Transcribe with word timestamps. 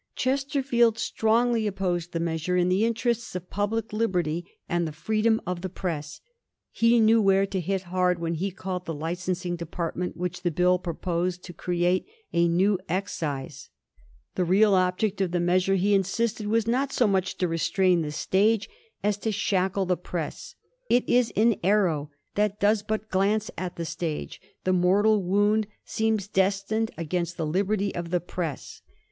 Chesterfield 0.15 0.97
strongly 0.97 1.67
opposed 1.67 2.11
the 2.11 2.19
measure 2.19 2.57
in 2.57 2.69
the 2.69 2.83
interests 2.85 3.35
of 3.35 3.51
public 3.51 3.93
liberty 3.93 4.45
and 4.67 4.87
the 4.87 4.91
freedom 4.91 5.39
of 5.45 5.61
the 5.61 5.69
press. 5.69 6.21
He 6.71 6.99
knew 6.99 7.21
where 7.21 7.45
to 7.45 7.59
hit 7.59 7.83
hard 7.83 8.17
when 8.17 8.33
he 8.33 8.49
called 8.49 8.85
the 8.87 8.95
licensing 8.95 9.55
department 9.55 10.17
which 10.17 10.41
the 10.41 10.49
Bill 10.49 10.79
proposed 10.79 11.43
to 11.43 11.53
create 11.53 12.07
*^ 12.07 12.09
a 12.33 12.47
new 12.47 12.79
excise." 12.89 13.69
The 14.33 14.43
real 14.43 14.73
object 14.73 15.21
of 15.21 15.29
the 15.29 15.39
measure, 15.39 15.75
he 15.75 15.93
insisted, 15.93 16.47
was 16.47 16.65
not 16.65 16.91
so 16.91 17.05
much 17.05 17.37
to 17.37 17.47
restrain 17.47 18.01
the 18.01 18.11
stage 18.11 18.67
as 19.03 19.17
to 19.17 19.31
shackle 19.31 19.85
the 19.85 19.97
press. 19.97 20.55
^' 20.67 20.81
It 20.89 21.07
is 21.07 21.31
an 21.35 21.53
aiTow 21.63 22.09
that 22.33 22.59
does 22.59 22.81
but 22.81 23.11
glance 23.11 23.51
at 23.55 23.75
the 23.75 23.85
stage; 23.85 24.41
the 24.63 24.73
mortal 24.73 25.21
wound 25.21 25.67
seems 25.85 26.27
destined 26.27 26.89
against 26.97 27.37
the 27.37 27.45
liberty 27.45 27.93
of 27.93 28.09
the 28.09 28.19
press." 28.19 28.81